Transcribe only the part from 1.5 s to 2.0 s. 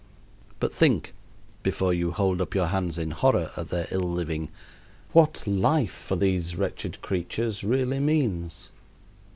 before